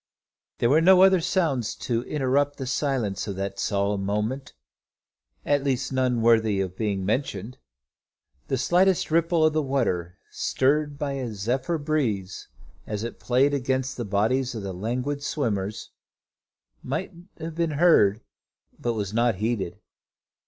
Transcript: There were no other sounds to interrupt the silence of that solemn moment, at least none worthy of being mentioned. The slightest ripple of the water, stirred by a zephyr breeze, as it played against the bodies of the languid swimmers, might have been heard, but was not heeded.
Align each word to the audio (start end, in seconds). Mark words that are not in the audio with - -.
There 0.57 0.71
were 0.71 0.81
no 0.81 1.03
other 1.03 1.21
sounds 1.21 1.75
to 1.75 2.01
interrupt 2.05 2.57
the 2.57 2.65
silence 2.65 3.27
of 3.27 3.35
that 3.35 3.59
solemn 3.59 4.03
moment, 4.03 4.53
at 5.45 5.63
least 5.63 5.93
none 5.93 6.23
worthy 6.23 6.59
of 6.59 6.75
being 6.75 7.05
mentioned. 7.05 7.59
The 8.47 8.57
slightest 8.57 9.11
ripple 9.11 9.45
of 9.45 9.53
the 9.53 9.61
water, 9.61 10.17
stirred 10.31 10.97
by 10.97 11.11
a 11.11 11.31
zephyr 11.35 11.77
breeze, 11.77 12.47
as 12.87 13.03
it 13.03 13.19
played 13.19 13.53
against 13.53 13.95
the 13.95 14.03
bodies 14.03 14.55
of 14.55 14.63
the 14.63 14.73
languid 14.73 15.21
swimmers, 15.21 15.91
might 16.81 17.13
have 17.37 17.53
been 17.53 17.73
heard, 17.77 18.21
but 18.79 18.93
was 18.95 19.13
not 19.13 19.35
heeded. 19.35 19.77